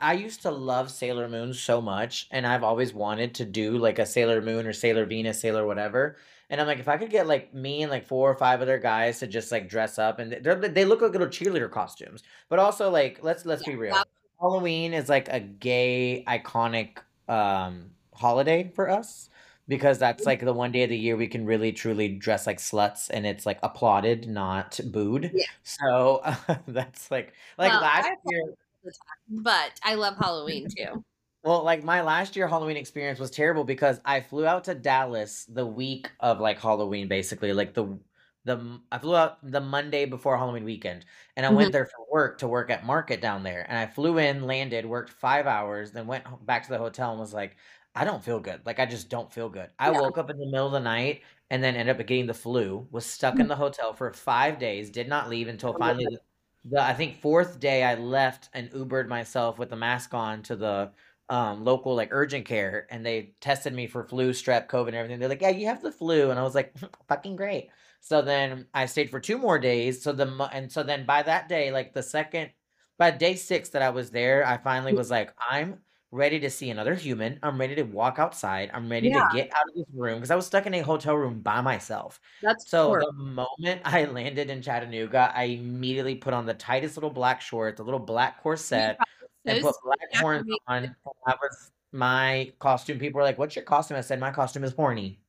[0.00, 3.98] I used to love Sailor Moon so much and I've always wanted to do like
[3.98, 6.16] a Sailor Moon or Sailor Venus, Sailor whatever.
[6.50, 8.78] And I'm like, if I could get like me and like four or five other
[8.78, 12.58] guys to just like dress up and they're, they look like little cheerleader costumes, but
[12.58, 14.04] also like let's let's Yeah, be real.
[14.40, 19.28] Halloween is like a gay iconic um holiday for us
[19.68, 22.58] because that's like the one day of the year we can really truly dress like
[22.58, 25.36] sluts and it's like applauded, not booed.
[25.36, 25.44] yeah.
[25.62, 26.22] So
[26.66, 31.04] that's like like Well, last year all the time, but I love Halloween too.
[31.44, 35.44] well, like my last year Halloween experience was terrible because I flew out to Dallas
[35.46, 37.52] the week of like Halloween, basically.
[37.52, 37.98] Like the
[38.44, 41.04] the I flew out the Monday before Halloween weekend,
[41.36, 41.50] and I Mhm.
[41.50, 43.64] went there for work to work at Market down there.
[43.68, 47.20] And I flew in, landed, worked five hours, then went back to the hotel and
[47.20, 47.56] was like,
[47.94, 48.64] I don't feel good.
[48.64, 49.70] Like I just don't feel good.
[49.78, 52.34] I woke up in the middle of the night and then ended up getting the
[52.34, 52.86] flu.
[52.90, 54.90] Was stuck in the hotel for five days.
[54.90, 56.20] Did not leave until Oh finally the,
[56.64, 60.56] the I think fourth day I left and Ubered myself with the mask on to
[60.56, 60.92] the
[61.28, 65.18] um, local like urgent care, and they tested me for flu, strep, COVID, and everything.
[65.18, 66.74] They're like, "Yeah, you have the flu," and I was like,
[67.08, 67.68] "Fucking great."
[68.00, 70.02] So then I stayed for two more days.
[70.02, 72.50] So the and so then by that day, like the second
[72.98, 76.70] by day six that I was there, I finally was like, "I'm ready to see
[76.70, 77.38] another human.
[77.42, 78.70] I'm ready to walk outside.
[78.72, 80.80] I'm ready to Yeah, get out of this room because I was stuck in a
[80.80, 86.34] hotel room by myself." that's So the moment I landed in Chattanooga, I immediately put
[86.34, 88.98] on the tightest little black shorts, a little black corset,
[89.44, 90.84] and so put black horns on.
[90.84, 90.94] and
[91.26, 92.98] That was my costume.
[92.98, 95.20] People were like, "What's your costume?" I said, "My costume is horny.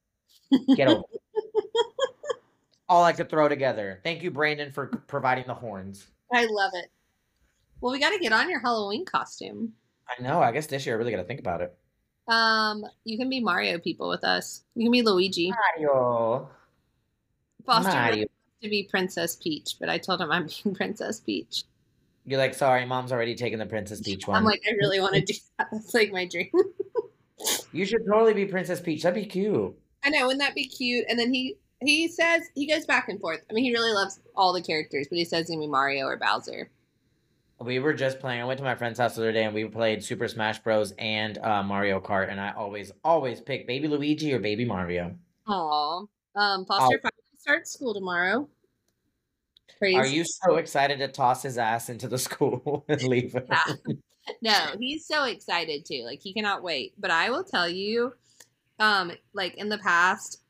[0.76, 1.22] Get over." it."
[2.89, 4.00] All I could throw together.
[4.04, 6.08] Thank you, Brandon, for providing the horns.
[6.34, 6.89] I love it.
[7.82, 9.74] Well, we got to get on your Halloween costume.
[10.10, 10.41] I know.
[10.41, 11.78] I guess this year I really got to think about it.
[12.28, 14.63] Um, you can be Mario people with us.
[14.76, 15.52] You can be Luigi.
[15.78, 16.50] Mario.
[17.65, 18.17] Foster Mario.
[18.17, 18.32] wants
[18.63, 21.63] to be Princess Peach, but I told him I'm being Princess Peach.
[22.26, 24.38] You're like, sorry, mom's already taken the Princess Peach one.
[24.38, 25.69] I'm like, I really want to do that.
[25.72, 26.52] That's like my dream.
[27.72, 29.04] You should totally be Princess Peach.
[29.04, 29.74] That'd be cute.
[30.04, 31.06] I know, wouldn't that be cute?
[31.08, 33.45] And then he he says he goes back and forth.
[33.50, 36.06] I mean, he really loves all the characters, but he says he's gonna be Mario
[36.06, 36.69] or Bowser.
[37.62, 38.41] We were just playing.
[38.41, 40.93] I went to my friend's house the other day and we played Super Smash Bros.
[40.98, 42.32] and uh, Mario Kart.
[42.32, 45.15] And I always, always pick Baby Luigi or Baby Mario.
[45.48, 46.06] Aw.
[46.36, 48.48] Um, Foster finally starts school tomorrow.
[49.78, 49.95] Praise.
[49.95, 53.45] are you so excited to toss his ass into the school and leave him?
[53.50, 53.93] Yeah.
[54.41, 56.04] No, he's so excited too.
[56.06, 56.93] Like he cannot wait.
[57.00, 58.13] But I will tell you,
[58.78, 60.41] um, like in the past,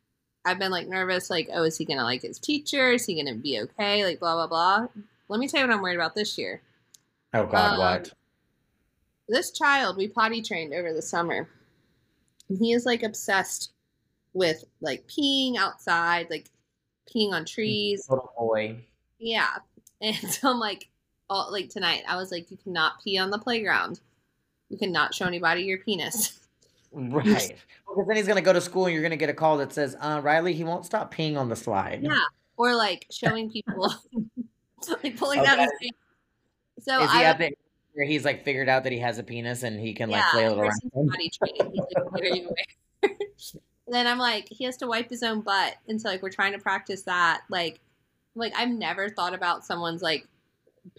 [0.46, 2.92] I've been like nervous, like, oh, is he gonna like his teacher?
[2.92, 4.04] Is he gonna be okay?
[4.04, 4.88] Like blah blah blah.
[5.28, 6.62] Let me tell you what I'm worried about this year.
[7.34, 8.14] Oh God, Um, what?
[9.28, 11.48] This child we potty trained over the summer.
[12.50, 13.72] And he is like obsessed
[14.34, 16.50] with like peeing outside, like
[17.14, 18.08] peeing on trees.
[18.10, 18.78] Little boy.
[19.20, 19.50] Yeah.
[20.02, 20.88] And so I'm like,
[21.30, 24.00] oh, like tonight, I was like, you cannot pee on the playground.
[24.70, 26.40] You cannot show anybody your penis.
[26.92, 27.56] Right.
[27.88, 29.96] Because then he's gonna go to school and you're gonna get a call that says,
[30.00, 32.00] uh, Riley, he won't stop peeing on the slide.
[32.02, 32.18] Yeah.
[32.58, 33.94] Or like showing people,
[35.04, 35.64] like pulling down Okay.
[35.64, 35.99] his pants.
[36.82, 37.52] So Is he I, at the
[37.94, 40.32] where he's like figured out that he has a penis and he can like yeah,
[40.32, 41.18] flail it ever around?
[41.20, 41.38] he's
[43.02, 46.30] like then I'm like, he has to wipe his own butt, and so like we're
[46.30, 47.42] trying to practice that.
[47.50, 47.80] Like,
[48.36, 50.28] like I've never thought about someone's like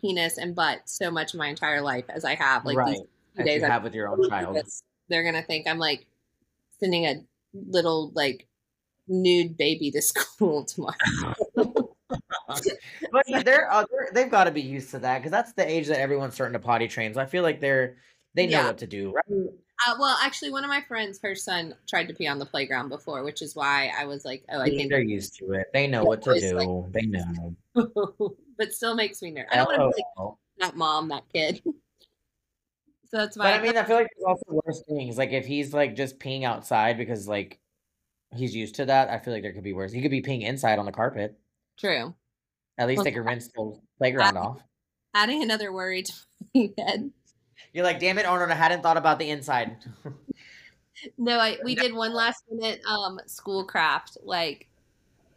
[0.00, 2.64] penis and butt so much in my entire life as I have.
[2.64, 2.96] Like right.
[3.36, 4.58] these days, you I'm have with your own child.
[5.08, 6.06] they're gonna think I'm like
[6.78, 7.22] sending a
[7.54, 8.46] little like
[9.08, 10.94] nude baby to school tomorrow.
[13.12, 15.86] But they're, uh, they're they've got to be used to that because that's the age
[15.88, 17.12] that everyone's starting to potty train.
[17.14, 17.96] So I feel like they're
[18.34, 18.66] they know Yeah.
[18.66, 19.24] what to do, right?
[19.88, 22.90] Uh, well, actually, one of my friends, her son tried to pee on the playground
[22.90, 25.68] before, which is why I was like, oh, I think, they're used to it.
[25.72, 26.86] They know Yeah, what to it's like- do.
[26.90, 27.56] They know.
[28.58, 29.50] but still makes me nervous.
[29.52, 31.62] I don't want to be like that mom, that kid.
[33.10, 33.44] So that's why.
[33.46, 33.58] But why.
[33.58, 35.18] I mean, I feel like there's also worse things.
[35.18, 37.58] Like if he's like just peeing outside because like
[38.36, 39.90] he's used to that, I feel like there could be worse.
[39.90, 41.36] He could be peeing inside on the carpet.
[41.76, 42.14] True.
[42.80, 44.62] At least Well, they could rinse the playground off.
[45.14, 46.12] Adding another worry to
[46.54, 47.12] my head.
[47.74, 49.76] You're like, damn it, Arnold, I hadn't thought about the inside.
[51.16, 54.18] No, I we did one last minute um school craft.
[54.22, 54.68] Like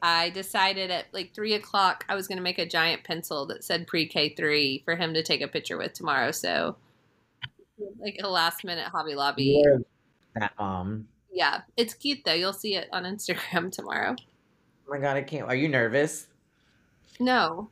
[0.01, 3.88] I decided at like three o'clock I was gonna make a giant pencil that said
[3.88, 6.32] pre K three for him to take a picture with tomorrow.
[6.32, 6.75] So
[7.97, 9.62] like a last minute Hobby Lobby.
[9.63, 9.79] You're
[10.36, 11.08] that mom.
[11.32, 12.34] Yeah, it's cute though.
[12.34, 14.15] You'll see it on Instagram tomorrow.
[14.19, 15.47] Oh my god, I can't.
[15.47, 16.27] Are you nervous?
[17.19, 17.69] No.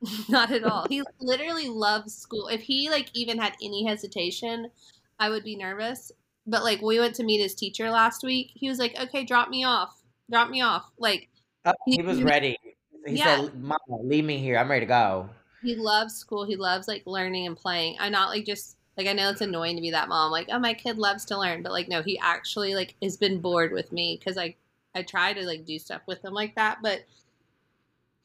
[0.28, 0.86] Not at all.
[0.88, 2.48] He literally loves school.
[2.48, 4.70] If he like even had any hesitation,
[5.18, 6.10] I would be nervous.
[6.46, 8.50] But like we went to meet his teacher last week.
[8.54, 10.02] He was like, "Okay, drop me off.
[10.30, 11.28] Drop me off." Like
[11.64, 12.58] Oh, he was ready.
[13.06, 13.42] He Yeah.
[13.42, 14.58] said, Mama, leave me here.
[14.58, 15.28] I'm ready to go.
[15.62, 16.44] he loves school.
[16.44, 17.96] He loves like learning and playing.
[18.00, 20.30] I'm not like just like I know it's annoying to be that mom.
[20.32, 23.40] Like, oh, my kid loves to learn, but like no, he actually like has been
[23.40, 24.56] bored with me because I
[24.94, 27.04] I try to like do stuff with him like that, but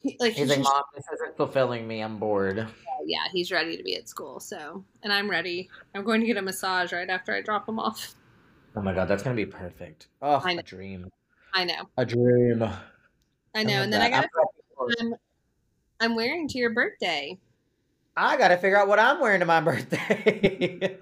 [0.00, 2.00] he, like He's he's like, just- Mom, this isn't fulfilling me.
[2.00, 2.66] I'm bored.
[3.04, 4.40] yeah, he's ready to be at school.
[4.40, 5.68] So, and I'm ready.
[5.94, 8.14] I'm going to get a massage right after I drop him off.
[8.76, 10.08] Oh my god, that's gonna be perfect.
[10.22, 10.60] Oh, I know.
[10.60, 11.08] a dream.
[11.54, 12.62] I know, A dream.
[12.62, 13.72] I know.
[13.74, 14.28] love And then I that.
[14.32, 14.44] got
[14.80, 15.14] I'm- I'm,
[16.00, 17.38] I'm wearing to your birthday.
[18.16, 20.96] I gotta figure out what I'm wearing to my birthday.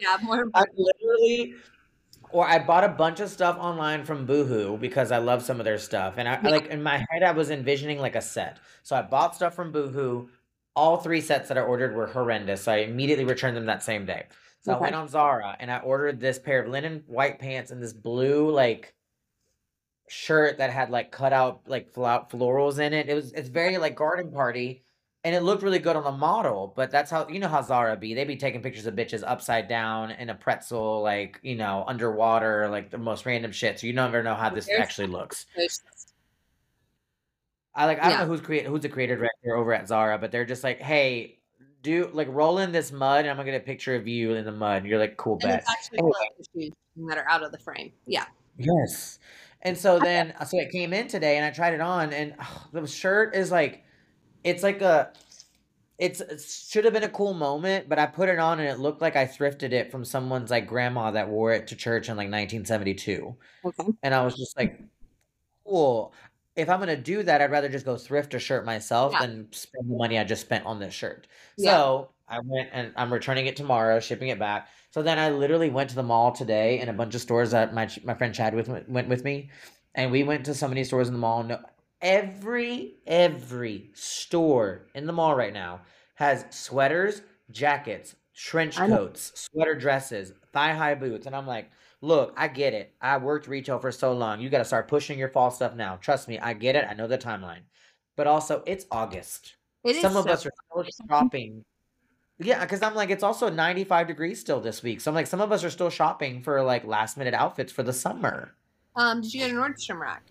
[0.00, 0.46] Yeah, more.
[0.54, 1.54] I literally,
[2.34, 5.64] or I bought a bunch of stuff online from Boohoo because I love some of
[5.64, 6.50] their stuff, and I Yeah.
[6.50, 8.58] like in my head I was envisioning like a set.
[8.82, 10.28] So I bought stuff from Boohoo.
[10.74, 14.04] All three sets that I ordered were horrendous, so I immediately returned them that same
[14.04, 14.26] day.
[14.62, 17.80] So I went on Zara and I ordered this pair of linen white pants and
[17.80, 18.94] this blue like
[20.08, 23.08] shirt that had like cut out like flo- florals in it.
[23.08, 24.83] It was it's very like garden party.
[25.24, 27.96] And it looked really good on the model, but that's how you know how Zara
[27.96, 28.12] be.
[28.12, 32.68] They be taking pictures of bitches upside down in a pretzel, like you know, underwater,
[32.68, 33.80] like the most random shit.
[33.80, 35.46] So you never know how this There's- actually looks.
[37.74, 40.30] I like I don't know who's create who's the creator director over at Zara, but
[40.30, 41.38] they're just like, hey,
[41.82, 44.44] do like roll in this mud, and I'm gonna get a picture of you in
[44.44, 44.78] the mud.
[44.82, 45.60] And you're like, cool, And bet.
[45.60, 46.72] it's actually Anyway.
[47.08, 47.92] that are out of the frame.
[48.06, 48.26] Yeah.
[48.58, 49.18] Yes.
[49.62, 52.34] And so then, uh, so it came in today, and I tried it on, and
[52.40, 53.83] oh, the shirt is like,
[54.44, 55.12] it's like a,
[55.98, 58.78] it's it should have been a cool moment, but I put it on, and it
[58.78, 62.16] looked like I thrifted it from someone's like grandma that wore it to church in
[62.16, 63.84] like 1972, Okay.
[64.02, 64.80] and I was just like,
[65.66, 66.12] cool.
[66.56, 69.20] If I'm gonna do that, I'd rather just go thrift a shirt myself Yeah.
[69.26, 71.26] than spend the money I just spent on this shirt.
[71.56, 71.72] Yeah.
[71.72, 74.68] So I went and I'm returning it tomorrow, shipping it back.
[74.90, 77.74] So then I literally went to the mall today and a bunch of stores that
[77.74, 79.50] my my friend Chad with went with me,
[79.96, 81.42] and we went to so many stores in the mall.
[81.42, 81.58] No,
[82.04, 85.80] every every store in the mall right now
[86.14, 91.70] has sweaters, jackets, trench coats, sweater dresses, thigh high boots, and I'm like,
[92.02, 92.94] look, I get it.
[93.00, 94.40] I worked retail for so long.
[94.40, 95.96] You got to start pushing your fall stuff now.
[95.96, 96.86] Trust me, I get it.
[96.88, 97.62] I know the timeline,
[98.16, 99.56] but also it's August.
[99.82, 101.64] It is Some of so- us are still shopping.
[102.38, 105.00] Yeah, because I'm like, it's also 95 degrees still this week.
[105.00, 107.84] So I'm like, some of us are still shopping for like last minute outfits for
[107.84, 108.54] the summer.
[108.96, 110.24] Um, did you go to Nordstrom Rack?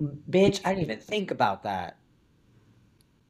[0.00, 1.98] Bitch, I didn't even think about that.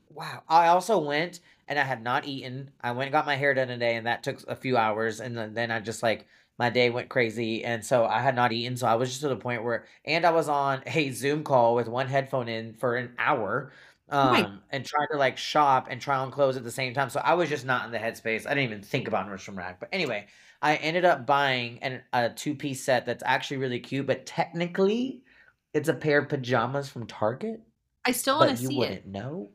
[0.08, 0.42] Wow.
[0.48, 2.70] I also went and I had not eaten.
[2.80, 5.20] I went and got my hair done today, and that took a few hours.
[5.20, 6.26] And then, then I just like,
[6.58, 7.64] my day went crazy.
[7.64, 8.76] And so I had not eaten.
[8.76, 11.74] So I was just to the point where, and I was on a Zoom call
[11.74, 13.72] with one headphone in for an hour.
[14.12, 14.44] Right.
[14.44, 17.10] Um, and trying to like shop and try on clothes at the same time.
[17.10, 18.44] So I was just not in the headspace.
[18.44, 19.78] I didn't even think about Nordstrom Rack.
[19.78, 20.26] But anyway,
[20.60, 25.22] I ended up buying an, a two piece set that's actually really cute, but technically,
[25.74, 27.60] it's a pair of pajamas from Target,
[28.04, 29.52] I still want to you wouldn't know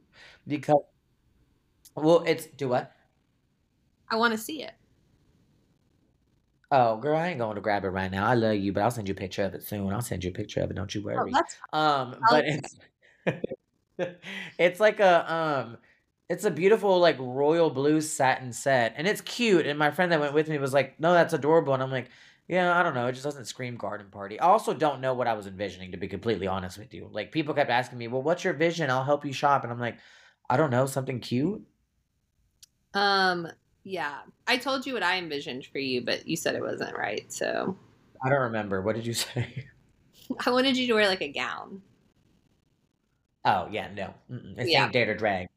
[0.48, 0.82] because
[1.96, 2.92] well, it's do what?
[4.10, 4.74] I want to see it.
[6.72, 8.26] Oh, girl, I ain't going to grab it right now.
[8.26, 9.94] I love you, but I'll send you a picture of it soon.
[9.94, 10.76] I'll send you a picture of it.
[10.76, 11.32] Don't you Oh, worry.
[11.32, 12.80] that's Um, I'll- but it's
[14.58, 15.78] it's like a um,
[16.30, 19.66] it's a beautiful like royal blue satin set, and it's cute.
[19.68, 22.10] And my friend that went with me was like, "No, that's adorable," and I'm like.
[22.48, 23.08] Yeah, I don't know.
[23.08, 24.40] It just doesn't scream garden party.
[24.40, 27.10] I also don't know what I was envisioning, to be completely honest with you.
[27.12, 28.90] Like, people kept asking me, well, what's your vision?
[28.92, 29.64] I'll help you shop.
[29.64, 29.98] And I'm like,
[30.50, 31.66] I don't know, something cute?
[32.94, 33.48] um
[33.84, 34.22] yeah.
[34.48, 37.32] I told you what I envisioned for you, but you said it wasn't right.
[37.32, 37.78] So
[38.24, 38.82] I don't remember.
[38.82, 39.68] What did you say?
[40.46, 41.82] I wanted you to wear like a gown.
[43.44, 44.14] Oh, yeah, no.
[44.32, 44.58] Mm-mm.
[44.58, 44.84] It Yeah.
[44.84, 45.48] ain't Dare to Drag.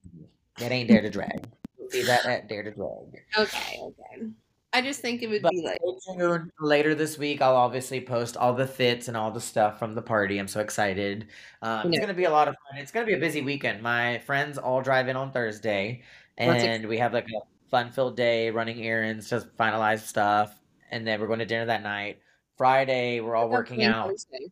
[0.59, 1.48] That ain't Dare to Drag.
[1.90, 3.24] See that at Dare to Drag.
[3.37, 4.27] Okay, okay.
[4.73, 6.51] I just think it would But be like tuned.
[6.61, 10.03] Later this week, I'll obviously post all the fits and all the stuff from the
[10.03, 10.39] party.
[10.39, 11.29] I'm so excited.
[11.63, 12.81] Um, it's going to be a lot of fun.
[12.81, 13.83] It's going to be a busy weekend.
[13.83, 16.03] My friends all drive in on Thursday,
[16.37, 20.55] and we have like a fun filled day, running errands, just finalize stuff,
[20.91, 22.19] and then we're going to dinner that night.
[22.59, 24.09] Friday, we're all working out.
[24.09, 24.51] Thursday?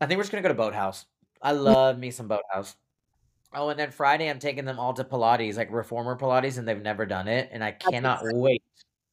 [0.00, 1.06] I think we're just gonna go to Boathouse.
[1.40, 2.76] I love me some Boathouse.
[3.56, 6.80] Oh, and then Friday, I'm taking them all to Pilates, like reformer Pilates, and they've
[6.80, 8.62] never done it, and I cannot wait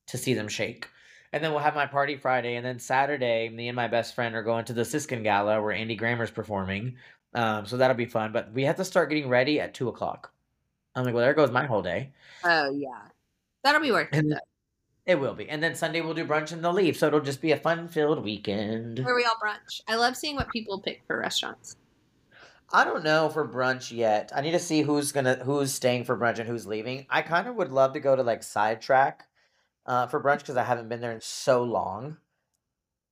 [0.08, 0.90] to see them shake.
[1.32, 4.36] And then we'll have my party Friday, and then Saturday, me and my best friend
[4.36, 6.98] are going to the Siskin Gala where Andy Grammer's performing.
[7.34, 8.34] Um, so that'll be fun.
[8.34, 10.32] But we have to start getting ready at two o'clock.
[10.94, 12.12] I'm like, well, there goes my whole day.
[12.44, 13.00] Oh yeah,
[13.64, 14.38] that'll be worth it.
[15.06, 17.42] It will be, and then Sunday we'll do brunch and they'll leave, so it'll just
[17.42, 19.00] be a fun-filled weekend.
[19.00, 19.82] Where we all brunch.
[19.88, 21.76] I love seeing what people pick for restaurants.
[22.74, 24.32] I don't know for brunch yet.
[24.36, 27.06] I need to see who's gonna who's staying for brunch and who's leaving.
[27.08, 29.28] I kind of would love to go to like Sidetrack
[29.86, 32.18] uh, for brunch because I haven't been there in so long,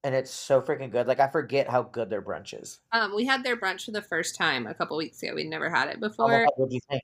[0.04, 1.06] and it's so freaking good.
[1.06, 2.80] Like I forget how good their brunch is.
[2.92, 5.36] Um, we had their brunch for the first time a couple weeks ago.
[5.36, 6.44] We'd never had it before.
[6.44, 7.04] Oh, what do you think?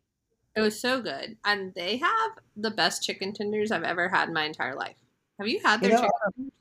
[0.56, 4.34] It was so good, and they have the best chicken tenders I've ever had in
[4.34, 4.98] my entire life.
[5.38, 6.52] Have you had their you know, chicken?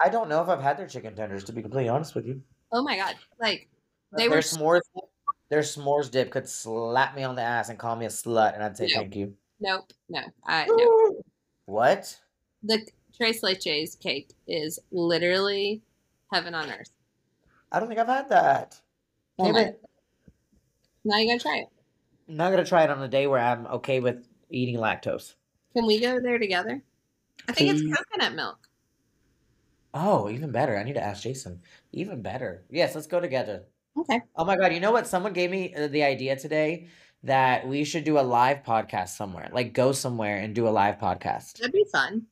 [0.00, 1.44] I don't know if I've had their chicken tenders.
[1.44, 2.40] To be completely honest with you.
[2.72, 3.16] Oh my god!
[3.38, 3.68] Like
[4.16, 4.80] they their were s'mores.
[5.50, 8.62] Their s'mores dip could slap me on the ass and call me a slut, and
[8.62, 9.34] I'd say thank you.
[9.60, 11.22] Nope, no, I no.
[11.66, 12.18] What?
[12.64, 15.82] the tres leches cake is literally
[16.32, 16.90] heaven on earth.
[17.70, 18.80] I don't think I've had that.
[19.38, 19.50] Oh
[21.04, 21.68] Now you gotta try it.
[22.28, 25.34] I'm not gonna try it on a day where I'm okay with eating lactose.
[25.76, 26.82] Can we go there together?
[27.48, 27.82] I think Please.
[27.82, 28.68] it's coconut milk.
[29.92, 30.76] Oh, even better.
[30.76, 31.60] I need to ask Jason.
[31.92, 32.64] Even better.
[32.70, 33.64] Yes, let's go together.
[33.96, 34.20] Okay.
[34.36, 35.06] Oh my god, you know what?
[35.06, 36.88] Someone gave me uh, the idea today
[37.22, 39.48] that we should do a live podcast somewhere.
[39.52, 41.58] Like go somewhere and do a live podcast.
[41.58, 42.26] That'd be fun.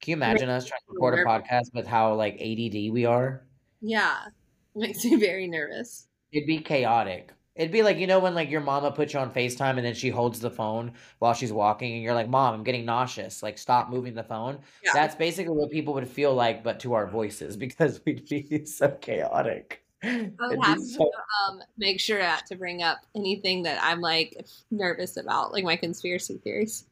[0.00, 3.42] Can you imagine us trying to record a podcast with how like ADD we are?
[3.80, 4.16] Yeah,
[4.74, 6.08] makes me very nervous.
[6.32, 7.32] It'd be chaotic.
[7.54, 9.94] It'd be like you know when like your mama puts you on Facetime and then
[9.94, 13.42] she holds the phone while she's walking and you're like, "Mom, I'm getting nauseous.
[13.42, 14.90] Like, stop moving the phone." Yeah.
[14.94, 18.88] That's basically what people would feel like, but to our voices because we'd be so
[19.00, 19.81] chaotic.
[20.02, 24.00] I would have so- to um, make sure not to bring up anything that I'm
[24.00, 26.84] like nervous about, like my conspiracy theories.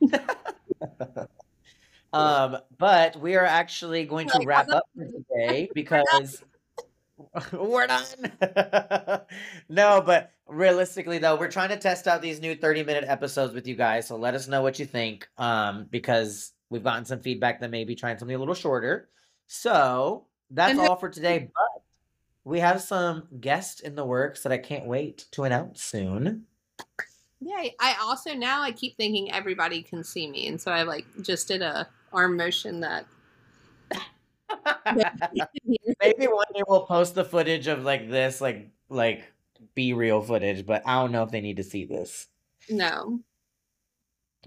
[2.12, 6.42] Um, but we are actually going to wrap up for today because
[7.52, 8.06] we're done.
[9.68, 13.66] no, but realistically though, we're trying to test out these new 30 minute episodes with
[13.66, 14.06] you guys.
[14.06, 15.28] So let us know what you think.
[15.36, 19.10] Um, because we've gotten some feedback that maybe trying something a little shorter.
[19.46, 21.50] So that's all for today.
[21.52, 21.75] But
[22.46, 26.46] we have some guests in the works that I can't wait to announce soon.
[27.40, 31.06] Yeah, I also now I keep thinking everybody can see me, and so I like
[31.22, 33.06] just did a arm motion that.
[36.00, 39.24] Maybe one day we'll post the footage of like this, like like
[39.74, 42.28] be real footage, but I don't know if they need to see this.
[42.70, 43.20] No.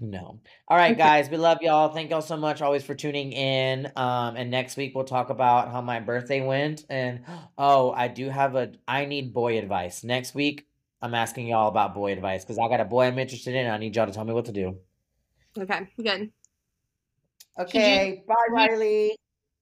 [0.00, 0.40] No.
[0.66, 1.92] All right, guys, we love y'all.
[1.92, 3.92] Thank y'all so much always for tuning in.
[3.96, 6.84] Um, and next week we'll talk about how my birthday went.
[6.88, 7.20] And
[7.58, 10.02] oh, I do have a I need boy advice.
[10.02, 10.66] Next week,
[11.02, 13.70] I'm asking y'all about boy advice because I got a boy I'm interested in.
[13.70, 14.78] I need y'all to tell me what to do.
[15.58, 16.30] Okay, good.
[17.58, 19.16] Okay, you, bye, Riley.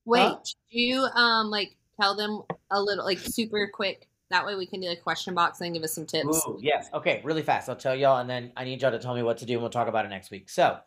[0.04, 0.36] Wait, huh?
[0.70, 4.08] you um like tell them a little like super quick.
[4.30, 6.46] That way we can do a question box and give us some tips.
[6.46, 6.88] Ooh, yes.
[6.92, 7.68] Okay, really fast.
[7.68, 9.62] I'll tell y'all, and then I need y'all to tell me what to do, and
[9.62, 10.50] we'll talk about it next week.
[10.50, 10.78] So,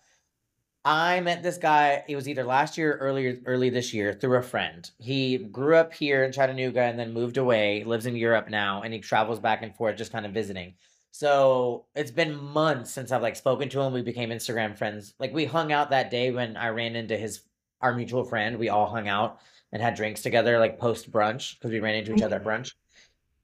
[0.84, 2.04] I met this guy.
[2.08, 4.90] It was either last year or earlier, early this year, through a friend.
[5.00, 7.84] He grew up here in Chattanooga and then moved away.
[7.84, 10.74] Lives in Europe now, and he travels back and forth, just kind of visiting.
[11.12, 13.94] So it's been months since I've like spoken to him.
[13.94, 15.14] We became Instagram friends.
[15.20, 17.42] Like we hung out that day when I ran into his
[17.82, 18.58] our mutual friend.
[18.58, 19.40] We all hung out
[19.72, 22.62] and had drinks together, like post brunch, because we ran into each other at mm-hmm.
[22.62, 22.74] brunch.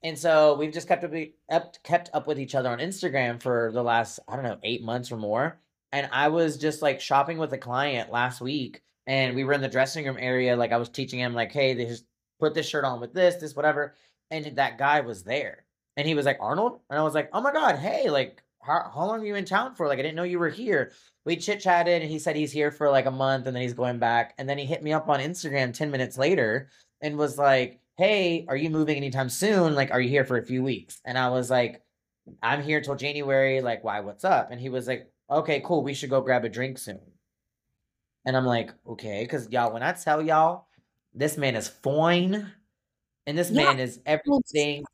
[0.02, 1.04] And so we've just kept
[1.50, 4.82] up, kept up with each other on Instagram for the last I don't know eight
[4.82, 5.60] months or more
[5.92, 9.60] and I was just like shopping with a client last week, and we were in
[9.60, 10.56] the dressing room area.
[10.56, 12.04] Like I was teaching him, like, hey, just
[12.40, 13.94] put this shirt on with this, this, whatever.
[14.30, 15.64] And that guy was there,
[15.96, 18.90] and he was like Arnold, and I was like, oh my god, hey, like, how,
[18.94, 19.88] how long are you in town for?
[19.88, 20.92] Like, I didn't know you were here.
[21.24, 23.74] We chit chatted, and he said he's here for like a month, and then he's
[23.74, 24.34] going back.
[24.38, 26.68] And then he hit me up on Instagram ten minutes later,
[27.00, 29.74] and was like, hey, are you moving anytime soon?
[29.74, 31.00] Like, are you here for a few weeks?
[31.04, 31.82] And I was like,
[32.42, 33.60] I'm here till January.
[33.60, 34.00] Like, why?
[34.00, 34.50] What's up?
[34.50, 37.00] And he was like, okay, cool, we should go grab a drink soon.
[38.24, 40.66] And I'm like, okay, because y'all, when I tell y'all,
[41.12, 42.52] this man is fine,
[43.26, 43.64] and this yeah.
[43.64, 44.84] man is everything.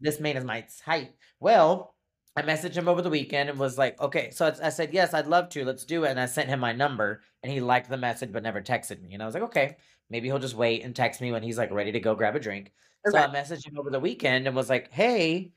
[0.00, 1.14] This man is my type.
[1.40, 1.94] Well,
[2.36, 5.26] I messaged him over the weekend and was like, okay, so I said, yes, I'd
[5.26, 5.64] love to.
[5.64, 6.10] Let's do it.
[6.10, 9.12] And I sent him my number, and he liked the message but never texted me.
[9.12, 9.76] And I was like, okay,
[10.10, 12.40] maybe he'll just wait and text me when he's like ready to go grab a
[12.40, 12.72] drink.
[13.06, 13.16] Okay.
[13.16, 15.52] So I messaged him over the weekend and was like, hey,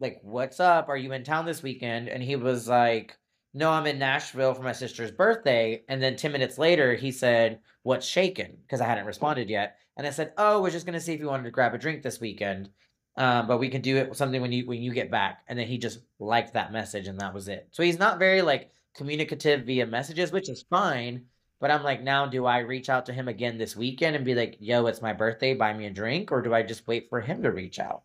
[0.00, 0.88] like, what's up?
[0.88, 2.08] Are you in town this weekend?
[2.08, 3.16] And he was like,
[3.56, 5.82] no, I'm in Nashville for my sister's birthday.
[5.88, 9.78] And then 10 minutes later, he said, What's shaken?" Because I hadn't responded yet.
[9.96, 11.78] And I said, Oh, we're just going to see if you wanted to grab a
[11.78, 12.68] drink this weekend.
[13.16, 15.42] Um, but we can do it something when you when you get back.
[15.48, 17.68] And then he just liked that message and that was it.
[17.70, 21.24] So he's not very like communicative via messages, which is fine.
[21.58, 24.34] But I'm like, now do I reach out to him again this weekend and be
[24.34, 26.30] like, yo, it's my birthday, buy me a drink?
[26.30, 28.02] Or do I just wait for him to reach out?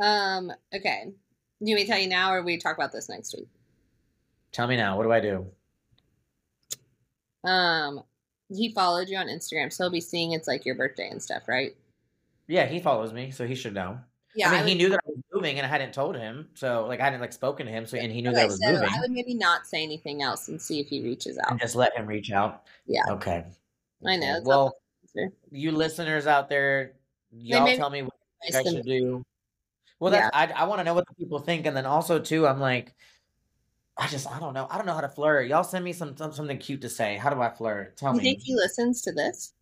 [0.00, 1.04] Um, okay.
[1.06, 3.48] Do you want tell you now or we talk about this next week?
[4.52, 5.46] Tell me now, what do I do?
[7.44, 8.02] Um,
[8.48, 11.42] he followed you on Instagram, so he'll be seeing it's like your birthday and stuff,
[11.48, 11.76] right?
[12.46, 14.00] Yeah, he follows me, so he should know.
[14.34, 16.48] Yeah, I mean, I he knew that I was moving, and I hadn't told him,
[16.54, 18.48] so like I hadn't like spoken to him, so and he knew that I Okay,
[18.48, 21.38] was so moving, I would maybe not say anything else and see if he reaches
[21.38, 21.50] out.
[21.50, 22.64] and just let him reach out.
[22.86, 23.02] Yeah.
[23.10, 23.44] Okay.
[24.06, 24.36] I know.
[24.36, 24.44] Okay.
[24.44, 24.74] Well, not
[25.14, 25.34] the answer.
[25.50, 26.92] you listeners out there,
[27.32, 28.12] y'all tell me what
[28.44, 29.24] you to should do.
[30.00, 32.46] Well, that's I I want to know what the people think, and then also too,
[32.46, 32.94] I'm like,
[33.96, 35.48] I just I don't know, I don't know how to flirt.
[35.48, 37.16] Y'all send me some, some something cute to say.
[37.16, 37.96] How do I flirt?
[37.96, 38.24] Tell You me.
[38.24, 39.54] think he listens to this?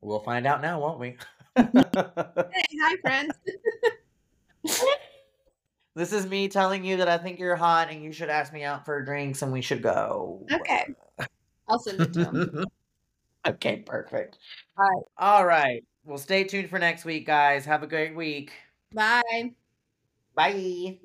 [0.00, 1.16] We'll find out now, won't we?
[1.56, 3.34] Hey, hi, friends.
[5.94, 8.64] this is me telling you that I think you're hot and you should ask me
[8.64, 10.46] out for drinks and we should go.
[10.52, 10.86] okay.
[11.68, 12.64] I'll send it to him.
[13.46, 14.38] okay, perfect.
[14.78, 15.02] All right.
[15.18, 15.84] All right.
[16.04, 17.64] Well, stay tuned for next week, guys.
[17.64, 18.52] Have a great week.
[18.92, 19.52] Bye.
[20.34, 20.98] Bye.